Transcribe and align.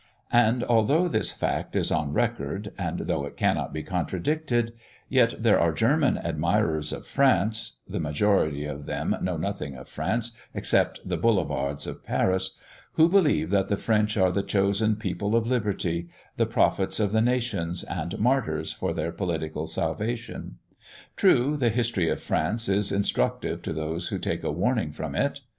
And 0.33 0.63
although 0.63 1.07
this 1.07 1.31
fact 1.31 1.75
is 1.75 1.91
on 1.91 2.11
record, 2.11 2.73
and 2.75 3.01
though 3.01 3.23
it 3.27 3.37
cannot 3.37 3.71
be 3.71 3.83
contradicted, 3.83 4.73
yet 5.09 5.35
there 5.37 5.59
are 5.59 5.71
German 5.71 6.17
admirers 6.17 6.91
of 6.91 7.05
France 7.05 7.73
(the 7.87 7.99
majority 7.99 8.65
of 8.65 8.87
them 8.87 9.15
know 9.21 9.37
nothing 9.37 9.75
of 9.75 9.87
France 9.87 10.35
except 10.55 11.07
the 11.07 11.17
boulevards 11.17 11.85
of 11.85 12.03
Paris), 12.03 12.57
who 12.93 13.07
believe 13.09 13.51
that 13.51 13.69
the 13.69 13.77
French 13.77 14.17
are 14.17 14.31
the 14.31 14.41
chosen 14.41 14.95
people 14.95 15.35
of 15.35 15.45
liberty, 15.45 16.09
the 16.35 16.47
prophets 16.47 16.99
of 16.99 17.11
the 17.11 17.21
nations, 17.21 17.83
and 17.83 18.17
martyrs 18.17 18.73
for 18.73 18.93
their 18.93 19.11
political 19.11 19.67
salvation. 19.67 20.57
True, 21.15 21.55
the 21.57 21.69
history 21.69 22.09
of 22.09 22.19
France 22.19 22.67
is 22.67 22.91
instructive 22.91 23.61
to 23.61 23.71
those 23.71 24.07
who 24.07 24.17
take 24.17 24.43
a 24.43 24.51
warning 24.51 24.91
from 24.91 25.13
it. 25.13 25.41